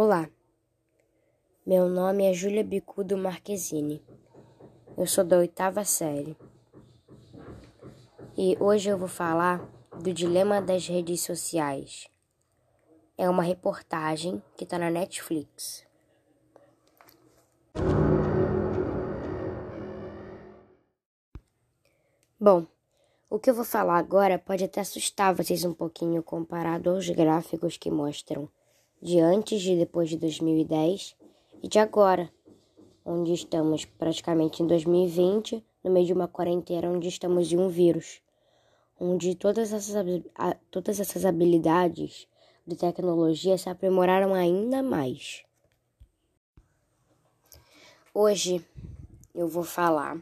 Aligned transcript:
Olá, 0.00 0.30
meu 1.66 1.88
nome 1.88 2.24
é 2.24 2.32
Júlia 2.32 2.62
Bicudo 2.62 3.18
Marquezine. 3.18 4.00
Eu 4.96 5.08
sou 5.08 5.24
da 5.24 5.38
oitava 5.38 5.84
série. 5.84 6.36
E 8.36 8.56
hoje 8.60 8.90
eu 8.90 8.96
vou 8.96 9.08
falar 9.08 9.58
do 10.00 10.12
dilema 10.12 10.62
das 10.62 10.86
redes 10.86 11.22
sociais. 11.22 12.06
É 13.16 13.28
uma 13.28 13.42
reportagem 13.42 14.40
que 14.56 14.62
está 14.62 14.78
na 14.78 14.88
Netflix. 14.88 15.84
Bom, 22.38 22.64
o 23.28 23.36
que 23.36 23.50
eu 23.50 23.54
vou 23.54 23.64
falar 23.64 23.98
agora 23.98 24.38
pode 24.38 24.62
até 24.62 24.80
assustar 24.80 25.34
vocês 25.34 25.64
um 25.64 25.74
pouquinho 25.74 26.22
comparado 26.22 26.88
aos 26.88 27.10
gráficos 27.10 27.76
que 27.76 27.90
mostram 27.90 28.48
de 29.00 29.20
antes 29.20 29.64
e 29.64 29.76
depois 29.76 30.08
de 30.08 30.16
2010 30.16 31.16
e 31.62 31.68
de 31.68 31.78
agora, 31.78 32.32
onde 33.04 33.32
estamos 33.32 33.84
praticamente 33.84 34.62
em 34.62 34.66
2020, 34.66 35.64
no 35.82 35.90
meio 35.90 36.06
de 36.06 36.12
uma 36.12 36.28
quarentena 36.28 36.90
onde 36.90 37.08
estamos 37.08 37.52
em 37.52 37.58
um 37.58 37.68
vírus, 37.68 38.20
onde 39.00 39.34
todas 39.34 39.72
essas, 39.72 40.04
todas 40.70 41.00
essas 41.00 41.24
habilidades 41.24 42.26
de 42.66 42.76
tecnologia 42.76 43.56
se 43.56 43.70
aprimoraram 43.70 44.34
ainda 44.34 44.82
mais. 44.82 45.42
Hoje 48.12 48.64
eu 49.34 49.48
vou 49.48 49.62
falar 49.62 50.20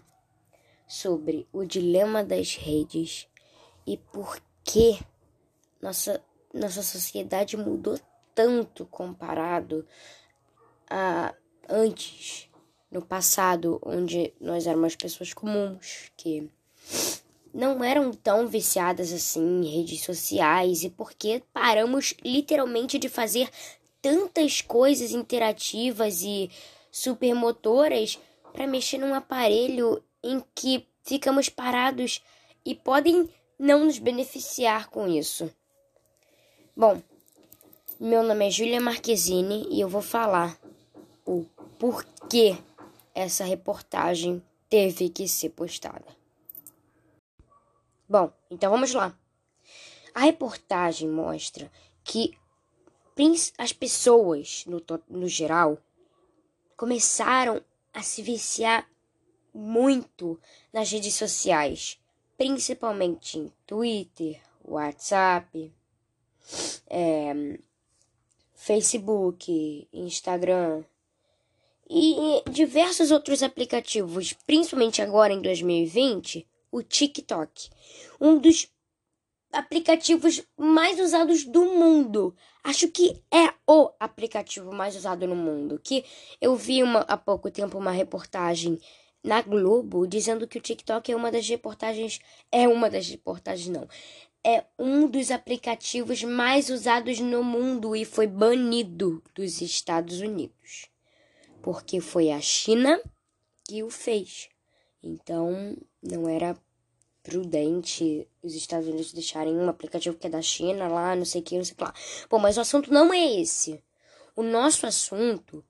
sobre 0.87 1.49
o 1.52 1.65
dilema 1.65 2.23
das 2.23 2.55
redes 2.55 3.27
e 3.87 3.97
por 3.97 4.38
que 4.63 5.01
nossa, 5.80 6.23
nossa 6.52 6.83
sociedade 6.83 7.57
mudou 7.57 7.99
tanto 8.37 8.84
comparado 8.87 9.84
a 10.88 11.34
antes, 11.68 12.48
no 12.90 13.02
passado, 13.02 13.80
onde 13.84 14.32
nós 14.40 14.66
éramos 14.66 14.95
pessoas 14.95 15.34
comuns, 15.34 16.12
que 16.16 16.48
não 17.52 17.82
eram 17.82 18.12
tão 18.12 18.46
viciadas 18.46 19.12
assim 19.12 19.62
em 19.62 19.78
redes 19.78 20.02
sociais 20.02 20.84
e 20.84 20.90
porque 20.90 21.43
paramos 21.52 22.15
literalmente 22.23 22.98
de 22.98 23.09
fazer 23.09 23.51
tantas 24.02 24.60
coisas 24.60 25.10
interativas 25.10 26.23
e 26.23 26.50
supermotoras 26.93 28.18
para 28.52 28.66
mexer 28.66 28.98
num 28.98 29.15
aparelho 29.15 30.04
em 30.23 30.43
que 30.54 30.87
ficamos 31.02 31.48
parados 31.48 32.23
e 32.65 32.74
podem 32.74 33.28
não 33.59 33.87
nos 33.87 33.98
beneficiar 33.98 34.88
com 34.90 35.09
isso. 35.09 35.50
Bom, 36.76 37.00
meu 37.99 38.23
nome 38.23 38.47
é 38.47 38.51
Júlia 38.51 38.80
Marquezine 38.80 39.66
e 39.71 39.80
eu 39.80 39.89
vou 39.89 40.02
falar 40.02 40.59
o 41.25 41.47
porquê 41.79 42.57
essa 43.15 43.43
reportagem 43.43 44.43
teve 44.69 45.09
que 45.09 45.27
ser 45.27 45.51
postada. 45.51 46.05
Bom, 48.07 48.30
então 48.51 48.71
vamos 48.71 48.93
lá. 48.93 49.19
A 50.15 50.21
reportagem 50.21 51.09
mostra 51.09 51.71
que 52.05 52.37
as 53.57 53.73
pessoas, 53.73 54.65
no, 54.67 54.83
no 55.09 55.27
geral, 55.27 55.79
começaram 56.77 57.63
a 57.95 58.02
se 58.02 58.21
viciar 58.21 58.87
muito 59.55 60.39
nas 60.71 60.93
redes 60.93 61.15
sociais, 61.15 61.99
principalmente 62.37 63.39
em 63.39 63.51
Twitter, 63.67 64.39
WhatsApp, 64.62 65.72
é, 66.89 67.59
Facebook, 68.56 69.87
Instagram 69.93 70.82
e 71.89 72.43
diversos 72.50 73.11
outros 73.11 73.43
aplicativos, 73.43 74.33
principalmente 74.47 75.03
agora 75.03 75.33
em 75.33 75.41
2020, 75.41 76.44
o 76.72 76.83
TikTok, 76.83 77.71
um 78.21 78.39
dos 78.39 78.69
aplicativos 79.53 80.43
mais 80.56 80.99
usados 80.99 81.44
do 81.44 81.65
mundo. 81.67 82.34
Acho 82.65 82.89
que 82.89 83.22
é 83.31 83.55
o 83.67 83.91
aplicativo 84.00 84.73
mais 84.73 84.97
usado 84.97 85.27
no 85.28 85.37
mundo. 85.37 85.81
Que 85.83 86.05
eu 86.41 86.56
vi 86.56 86.83
uma, 86.83 87.00
há 87.00 87.17
pouco 87.17 87.50
tempo 87.50 87.78
uma 87.78 87.93
reportagem 87.93 88.81
na 89.23 89.41
Globo 89.43 90.06
dizendo 90.06 90.49
que 90.49 90.59
o 90.59 90.61
TikTok 90.61 91.12
é 91.12 91.17
uma 91.17 91.31
das 91.31 91.49
reportagens. 91.49 92.19
É 92.50 92.67
uma 92.67 92.91
das 92.91 93.09
reportagens, 93.09 93.69
não 93.69 93.87
é 94.47 94.65
um 94.79 95.09
dos 95.09 95.33
aplicativos 95.33 96.23
mais 96.23 96.71
usados 96.71 97.19
no 97.19 97.43
mundo 97.43 97.97
e 97.97 98.05
foi 98.05 98.29
banido 98.29 99.21
dos 99.34 99.61
Estados 99.61 100.21
Unidos. 100.21 100.87
Porque 101.61 102.01
foi 102.01 102.31
a 102.31 102.41
China 102.41 103.03
que 103.65 103.83
o 103.83 103.91
fez. 103.91 104.49
Então, 105.03 105.77
não 106.01 106.29
era 106.29 106.56
prudente 107.25 108.29
os 108.41 108.55
Estados 108.55 108.87
Unidos 108.87 109.12
deixarem 109.12 109.53
um 109.53 109.69
aplicativo 109.69 110.17
que 110.17 110.29
é 110.29 110.31
da 110.31 110.41
China 110.41 110.87
lá, 110.87 111.17
não 111.17 111.25
sei 111.25 111.41
o 111.41 111.45
que, 111.45 111.56
não 111.56 111.65
sei 111.65 111.75
o 111.75 111.77
que 111.79 111.83
lá. 111.83 111.95
Bom, 112.31 112.39
mas 112.39 112.56
o 112.56 112.61
assunto 112.61 112.93
não 112.93 113.12
é 113.12 113.41
esse. 113.41 113.83
O 114.37 114.45
nosso 114.45 114.87
assunto 114.87 115.65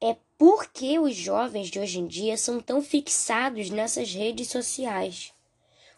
é 0.00 0.16
por 0.36 0.66
que 0.72 0.98
os 0.98 1.14
jovens 1.14 1.68
de 1.68 1.78
hoje 1.78 2.00
em 2.00 2.08
dia 2.08 2.36
são 2.36 2.58
tão 2.58 2.82
fixados 2.82 3.70
nessas 3.70 4.12
redes 4.12 4.48
sociais. 4.48 5.32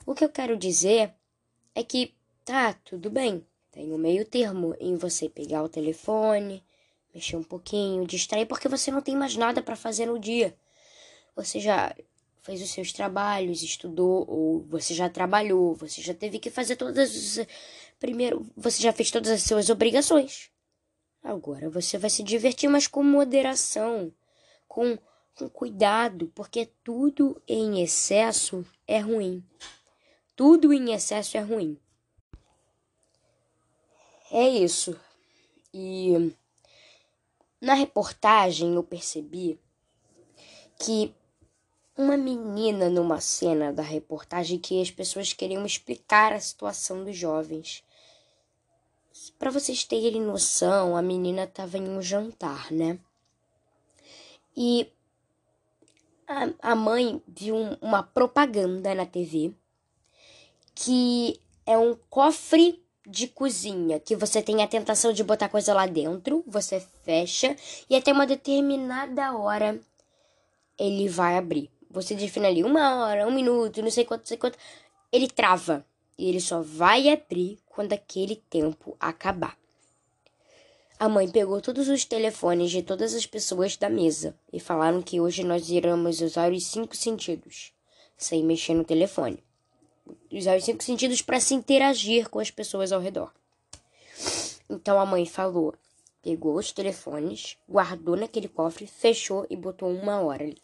O 0.04 0.14
que 0.14 0.22
eu 0.22 0.28
quero 0.28 0.54
dizer 0.54 1.14
é 1.74 1.82
que 1.82 2.14
tá, 2.44 2.72
tudo 2.84 3.10
bem. 3.10 3.46
Tem 3.70 3.92
um 3.92 3.98
meio 3.98 4.24
termo 4.24 4.74
em 4.78 4.96
você 4.96 5.28
pegar 5.28 5.62
o 5.62 5.68
telefone, 5.68 6.62
mexer 7.12 7.36
um 7.36 7.42
pouquinho, 7.42 8.06
distrair, 8.06 8.46
porque 8.46 8.68
você 8.68 8.90
não 8.90 9.02
tem 9.02 9.16
mais 9.16 9.36
nada 9.36 9.62
para 9.62 9.74
fazer 9.74 10.06
no 10.06 10.18
dia. 10.18 10.56
Você 11.34 11.58
já 11.58 11.94
fez 12.42 12.62
os 12.62 12.70
seus 12.70 12.92
trabalhos, 12.92 13.62
estudou, 13.62 14.24
ou 14.28 14.60
você 14.68 14.94
já 14.94 15.08
trabalhou, 15.08 15.74
você 15.74 16.02
já 16.02 16.14
teve 16.14 16.38
que 16.38 16.50
fazer 16.50 16.76
todas 16.76 16.98
as. 16.98 17.46
Primeiro, 17.98 18.46
você 18.56 18.82
já 18.82 18.92
fez 18.92 19.10
todas 19.10 19.30
as 19.30 19.42
suas 19.42 19.70
obrigações. 19.70 20.50
Agora 21.22 21.70
você 21.70 21.96
vai 21.96 22.10
se 22.10 22.22
divertir, 22.22 22.68
mas 22.68 22.86
com 22.86 23.02
moderação, 23.02 24.12
com, 24.68 24.98
com 25.34 25.48
cuidado, 25.48 26.30
porque 26.34 26.68
tudo 26.84 27.40
em 27.48 27.82
excesso 27.82 28.64
é 28.86 28.98
ruim. 28.98 29.42
Tudo 30.36 30.72
em 30.72 30.92
excesso 30.92 31.36
é 31.36 31.40
ruim. 31.40 31.78
É 34.30 34.48
isso. 34.48 34.98
E 35.72 36.34
na 37.60 37.74
reportagem 37.74 38.74
eu 38.74 38.82
percebi 38.82 39.58
que 40.78 41.14
uma 41.96 42.16
menina 42.16 42.90
numa 42.90 43.20
cena 43.20 43.72
da 43.72 43.82
reportagem 43.82 44.58
que 44.58 44.82
as 44.82 44.90
pessoas 44.90 45.32
queriam 45.32 45.64
explicar 45.64 46.32
a 46.32 46.40
situação 46.40 47.04
dos 47.04 47.16
jovens. 47.16 47.84
Para 49.38 49.52
vocês 49.52 49.84
terem 49.84 50.20
noção, 50.20 50.96
a 50.96 51.02
menina 51.02 51.44
estava 51.44 51.78
em 51.78 51.88
um 51.88 52.02
jantar, 52.02 52.72
né? 52.72 52.98
E 54.56 54.90
a, 56.26 56.72
a 56.72 56.74
mãe 56.74 57.22
viu 57.28 57.54
uma 57.80 58.02
propaganda 58.02 58.92
na 58.94 59.06
TV 59.06 59.54
que 60.74 61.40
é 61.66 61.78
um 61.78 61.96
cofre 62.10 62.82
de 63.06 63.28
cozinha, 63.28 64.00
que 64.00 64.16
você 64.16 64.42
tem 64.42 64.62
a 64.62 64.66
tentação 64.66 65.12
de 65.12 65.22
botar 65.22 65.48
coisa 65.48 65.74
lá 65.74 65.86
dentro, 65.86 66.42
você 66.46 66.80
fecha 67.04 67.54
e 67.88 67.94
até 67.94 68.12
uma 68.12 68.26
determinada 68.26 69.36
hora 69.36 69.78
ele 70.78 71.08
vai 71.08 71.36
abrir. 71.36 71.70
Você 71.90 72.14
define 72.14 72.46
ali 72.46 72.64
uma 72.64 73.04
hora, 73.04 73.26
um 73.26 73.30
minuto, 73.30 73.82
não 73.82 73.90
sei 73.90 74.04
quanto, 74.04 74.20
não 74.20 74.26
sei 74.26 74.36
quanto, 74.36 74.58
ele 75.12 75.28
trava 75.28 75.84
e 76.18 76.28
ele 76.28 76.40
só 76.40 76.62
vai 76.62 77.08
abrir 77.08 77.58
quando 77.66 77.92
aquele 77.92 78.36
tempo 78.36 78.96
acabar. 78.98 79.56
A 80.98 81.08
mãe 81.08 81.28
pegou 81.28 81.60
todos 81.60 81.88
os 81.88 82.04
telefones 82.04 82.70
de 82.70 82.82
todas 82.82 83.14
as 83.14 83.26
pessoas 83.26 83.76
da 83.76 83.90
mesa 83.90 84.34
e 84.52 84.58
falaram 84.58 85.02
que 85.02 85.20
hoje 85.20 85.44
nós 85.44 85.68
iremos 85.68 86.20
usar 86.20 86.52
os 86.52 86.66
cinco 86.66 86.96
sentidos, 86.96 87.72
sem 88.16 88.42
mexer 88.42 88.74
no 88.74 88.84
telefone 88.84 89.42
usar 90.30 90.56
os 90.56 90.64
cinco 90.64 90.82
sentidos 90.82 91.22
para 91.22 91.40
se 91.40 91.54
interagir 91.54 92.28
com 92.28 92.38
as 92.38 92.50
pessoas 92.50 92.92
ao 92.92 93.00
redor. 93.00 93.32
Então 94.68 94.98
a 94.98 95.06
mãe 95.06 95.26
falou, 95.26 95.74
pegou 96.22 96.56
os 96.56 96.72
telefones, 96.72 97.56
guardou 97.68 98.16
naquele 98.16 98.48
cofre, 98.48 98.86
fechou 98.86 99.46
e 99.50 99.56
botou 99.56 99.90
uma 99.90 100.20
hora 100.20 100.44
ali. 100.44 100.62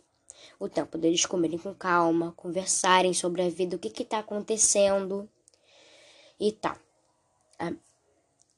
O 0.58 0.69
tempo 0.69 0.96
deles 0.96 1.26
comerem 1.26 1.58
com 1.58 1.75
calma, 1.75 2.32
conversarem 2.37 3.12
sobre 3.12 3.42
a 3.42 3.48
vida, 3.48 3.76
o 3.76 3.78
que 3.78 3.90
que 3.90 4.04
tá 4.04 4.19
acontecendo 4.20 5.28
e 6.38 6.52
tal. 6.52 6.76
A, 7.58 7.72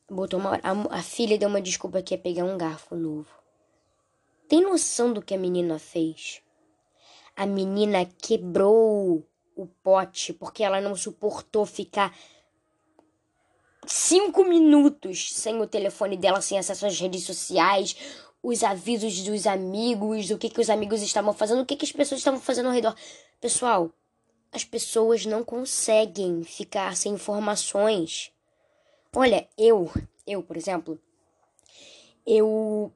botou 0.09 0.39
uma 0.39 0.51
hora. 0.51 0.63
A, 0.63 0.99
a 0.99 1.03
filha 1.03 1.37
deu 1.37 1.49
uma 1.49 1.61
desculpa 1.61 2.03
que 2.03 2.15
ia 2.15 2.19
pegar 2.19 2.45
um 2.45 2.57
garfo 2.57 2.95
novo. 2.95 3.29
Tem 4.49 4.61
noção 4.61 5.13
do 5.13 5.23
que 5.23 5.35
a 5.35 5.39
menina 5.39 5.79
fez? 5.79 6.41
A 7.35 7.47
menina 7.47 8.05
quebrou 8.05 9.27
o 9.57 9.67
pote 9.67 10.33
porque 10.33 10.63
ela 10.63 10.81
não 10.81 10.95
suportou 10.97 11.67
ficar 11.67 12.17
cinco 13.87 14.45
minutos 14.45 15.33
sem 15.33 15.61
o 15.61 15.67
telefone 15.67 16.17
dela, 16.17 16.41
sem 16.41 16.59
acesso 16.59 16.87
às 16.87 16.99
redes 16.99 17.25
sociais, 17.25 17.97
os 18.43 18.63
avisos 18.65 19.23
dos 19.23 19.47
amigos, 19.47 20.31
o 20.31 20.39
que, 20.39 20.51
que 20.51 20.61
os 20.61 20.71
amigos 20.71 21.03
estavam 21.03 21.33
fazendo, 21.33 21.63
o 21.63 21.67
que, 21.67 21.77
que 21.77 21.85
as 21.85 21.93
pessoas 21.93 22.21
estavam 22.21 22.41
fazendo 22.41 22.67
ao 22.67 22.75
redor. 22.75 22.97
Pessoal, 23.41 23.91
as 24.53 24.65
pessoas 24.65 25.25
não 25.25 25.45
conseguem 25.45 26.43
ficar 26.43 26.97
sem 26.97 27.15
informações. 27.15 28.33
Olha, 29.15 29.49
eu, 29.57 29.91
eu, 30.27 30.43
por 30.43 30.57
exemplo, 30.57 30.99
eu 32.27 32.93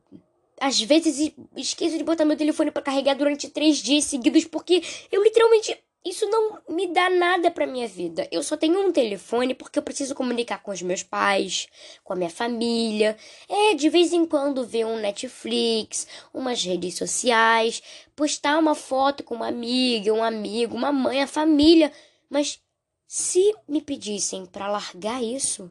às 0.60 0.80
vezes 0.80 1.32
esqueço 1.54 1.98
de 1.98 2.04
botar 2.04 2.24
meu 2.24 2.36
telefone 2.36 2.70
para 2.70 2.82
carregar 2.82 3.14
durante 3.14 3.48
três 3.48 3.78
dias 3.78 4.04
seguidos 4.04 4.44
porque 4.44 4.82
eu 5.12 5.22
literalmente 5.22 5.78
isso 6.06 6.24
não 6.28 6.60
me 6.68 6.86
dá 6.86 7.10
nada 7.10 7.50
para 7.50 7.66
minha 7.66 7.88
vida. 7.88 8.28
Eu 8.30 8.40
só 8.40 8.56
tenho 8.56 8.80
um 8.80 8.92
telefone 8.92 9.54
porque 9.54 9.76
eu 9.76 9.82
preciso 9.82 10.14
comunicar 10.14 10.62
com 10.62 10.70
os 10.70 10.80
meus 10.80 11.02
pais, 11.02 11.66
com 12.04 12.12
a 12.12 12.16
minha 12.16 12.30
família. 12.30 13.16
É, 13.48 13.74
de 13.74 13.88
vez 13.88 14.12
em 14.12 14.24
quando 14.24 14.64
ver 14.64 14.86
um 14.86 15.00
Netflix, 15.00 16.06
umas 16.32 16.62
redes 16.62 16.96
sociais, 16.96 17.82
postar 18.14 18.56
uma 18.56 18.76
foto 18.76 19.24
com 19.24 19.34
uma 19.34 19.48
amiga, 19.48 20.12
um 20.12 20.22
amigo, 20.22 20.76
uma 20.76 20.92
mãe, 20.92 21.24
a 21.24 21.26
família. 21.26 21.90
Mas 22.30 22.60
se 23.08 23.52
me 23.68 23.80
pedissem 23.80 24.46
para 24.46 24.70
largar 24.70 25.20
isso, 25.20 25.68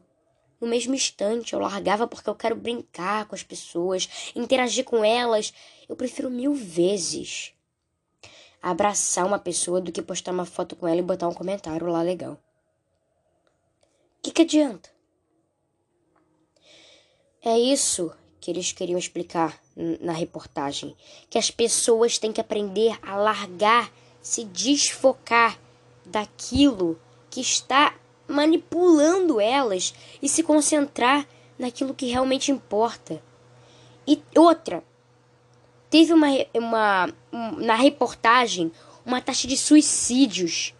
no 0.60 0.68
mesmo 0.68 0.94
instante 0.94 1.54
eu 1.54 1.60
largava 1.60 2.06
porque 2.06 2.28
eu 2.28 2.34
quero 2.34 2.56
brincar 2.56 3.26
com 3.26 3.34
as 3.34 3.42
pessoas, 3.42 4.30
interagir 4.36 4.84
com 4.84 5.02
elas. 5.02 5.54
Eu 5.88 5.96
prefiro 5.96 6.28
mil 6.28 6.52
vezes 6.52 7.55
abraçar 8.62 9.26
uma 9.26 9.38
pessoa 9.38 9.80
do 9.80 9.92
que 9.92 10.02
postar 10.02 10.32
uma 10.32 10.44
foto 10.44 10.76
com 10.76 10.86
ela 10.86 10.98
e 10.98 11.02
botar 11.02 11.28
um 11.28 11.34
comentário 11.34 11.86
lá 11.86 12.02
legal. 12.02 12.32
O 12.32 12.38
que, 14.22 14.30
que 14.30 14.42
adianta? 14.42 14.90
É 17.42 17.58
isso 17.58 18.12
que 18.40 18.50
eles 18.50 18.72
queriam 18.72 18.98
explicar 18.98 19.60
na 20.00 20.12
reportagem. 20.12 20.96
Que 21.30 21.38
as 21.38 21.50
pessoas 21.50 22.18
têm 22.18 22.32
que 22.32 22.40
aprender 22.40 22.98
a 23.02 23.16
largar, 23.16 23.92
se 24.20 24.44
desfocar 24.44 25.58
daquilo 26.04 27.00
que 27.30 27.40
está 27.40 27.94
manipulando 28.26 29.40
elas 29.40 29.94
e 30.20 30.28
se 30.28 30.42
concentrar 30.42 31.26
naquilo 31.58 31.94
que 31.94 32.06
realmente 32.06 32.50
importa. 32.50 33.22
E 34.06 34.22
outra, 34.36 34.82
teve 35.90 36.12
uma, 36.12 36.28
uma 36.54 37.08
um, 37.32 37.50
na 37.64 37.74
reportagem 37.74 38.72
uma 39.04 39.20
taxa 39.20 39.46
de 39.46 39.56
suicídios 39.56 40.74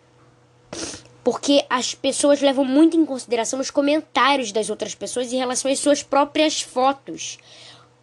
porque 1.26 1.66
as 1.68 1.92
pessoas 1.92 2.40
levam 2.40 2.64
muito 2.64 2.96
em 2.96 3.04
consideração 3.04 3.58
os 3.58 3.68
comentários 3.68 4.52
das 4.52 4.70
outras 4.70 4.94
pessoas 4.94 5.32
em 5.32 5.38
relação 5.38 5.68
às 5.68 5.80
suas 5.80 6.00
próprias 6.00 6.62
fotos. 6.62 7.38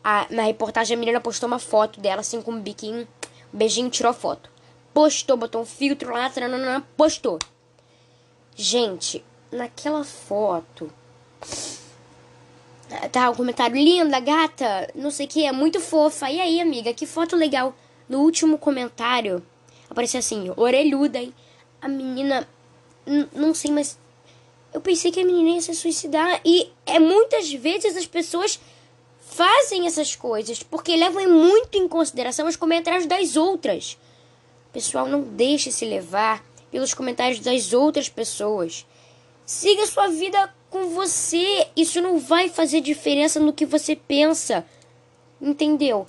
A, 0.03 0.27
na 0.29 0.43
reportagem 0.43 0.97
a 0.97 0.99
menina 0.99 1.21
postou 1.21 1.47
uma 1.47 1.57
foto 1.57 2.01
dela 2.01 2.19
assim 2.19 2.41
com 2.41 2.51
um 2.51 2.59
biquinho, 2.59 3.07
um 3.53 3.57
beijinho, 3.57 3.89
tirou 3.89 4.09
a 4.09 4.13
foto. 4.13 4.49
Postou, 4.93 5.37
botou 5.37 5.61
um 5.61 5.65
filtro 5.65 6.11
lá, 6.11 6.29
taranana, 6.29 6.85
postou. 6.97 7.39
Gente, 8.57 9.23
naquela 9.49 10.03
foto 10.03 10.91
Tá, 13.11 13.29
um 13.29 13.35
comentário, 13.35 13.75
linda, 13.75 14.19
gata, 14.19 14.89
não 14.93 15.09
sei 15.09 15.25
o 15.25 15.29
que, 15.29 15.45
é 15.45 15.51
muito 15.51 15.79
fofa. 15.79 16.29
E 16.29 16.39
aí, 16.39 16.61
amiga, 16.61 16.93
que 16.93 17.05
foto 17.05 17.35
legal. 17.35 17.75
No 18.07 18.19
último 18.19 18.57
comentário, 18.57 19.41
apareceu 19.89 20.19
assim, 20.19 20.51
orelhuda, 20.55 21.19
hein? 21.19 21.33
A 21.81 21.87
menina, 21.87 22.47
não 23.33 23.53
sei, 23.53 23.71
mas 23.71 23.97
eu 24.73 24.81
pensei 24.81 25.11
que 25.11 25.21
a 25.21 25.25
menina 25.25 25.51
ia 25.51 25.61
se 25.61 25.73
suicidar. 25.73 26.41
E 26.43 26.69
é 26.85 26.99
muitas 26.99 27.51
vezes 27.51 27.95
as 27.95 28.05
pessoas 28.05 28.59
fazem 29.19 29.87
essas 29.87 30.15
coisas 30.15 30.61
porque 30.61 30.95
levam 30.95 31.27
muito 31.29 31.77
em 31.77 31.87
consideração 31.87 32.47
os 32.47 32.55
comentários 32.55 33.05
das 33.05 33.35
outras. 33.35 33.97
Pessoal, 34.71 35.07
não 35.07 35.21
deixe 35.21 35.71
se 35.71 35.85
levar 35.85 36.43
pelos 36.71 36.93
comentários 36.93 37.39
das 37.39 37.73
outras 37.73 38.09
pessoas. 38.09 38.85
Siga 39.45 39.85
sua 39.85 40.07
vida 40.07 40.53
com 40.69 40.89
você. 40.89 41.67
Isso 41.75 42.01
não 42.01 42.17
vai 42.17 42.49
fazer 42.49 42.81
diferença 42.81 43.39
no 43.39 43.53
que 43.53 43.65
você 43.65 43.95
pensa. 43.95 44.65
Entendeu? 45.41 46.07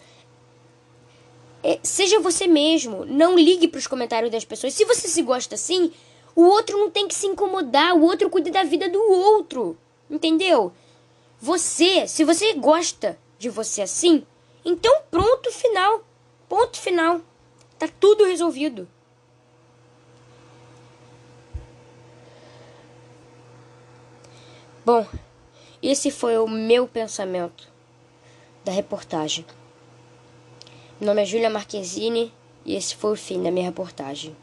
É, 1.63 1.79
seja 1.83 2.21
você 2.21 2.47
mesmo. 2.47 3.05
Não 3.05 3.37
ligue 3.39 3.69
para 3.69 3.79
os 3.79 3.87
comentários 3.87 4.31
das 4.31 4.45
pessoas. 4.45 4.75
Se 4.75 4.85
você 4.85 5.09
se 5.09 5.23
gosta 5.23 5.55
assim, 5.55 5.93
o 6.35 6.43
outro 6.43 6.79
não 6.79 6.91
tem 6.91 7.09
que 7.09 7.15
se 7.15 7.27
incomodar. 7.27 7.95
O 7.95 8.03
outro 8.03 8.31
cuida 8.31 8.51
da 8.51 8.63
vida 8.63 8.89
do 8.89 9.01
outro. 9.01 9.77
Entendeu? 10.11 10.73
Você, 11.41 12.07
se 12.07 12.25
você 12.25 12.55
gosta 12.55 13.19
de 13.39 13.49
você 13.49 13.83
assim, 13.83 14.25
então 14.65 15.03
pronto, 15.11 15.51
final. 15.51 16.05
Ponto 16.49 16.79
final. 16.79 17.21
Tá 17.79 17.89
tudo 18.01 18.25
resolvido. 18.25 18.89
Bom, 24.85 25.07
esse 25.83 26.11
foi 26.11 26.37
o 26.37 26.47
meu 26.47 26.87
pensamento 26.87 27.67
da 28.63 28.71
reportagem. 28.71 29.47
Meu 31.01 31.07
nome 31.07 31.23
é 31.23 31.25
Júlia 31.25 31.49
Marquezine 31.49 32.31
e 32.67 32.75
esse 32.75 32.95
foi 32.95 33.13
o 33.13 33.17
fim 33.17 33.43
da 33.43 33.51
minha 33.51 33.65
reportagem. 33.65 34.37